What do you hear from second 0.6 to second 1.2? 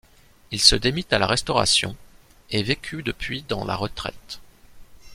démit à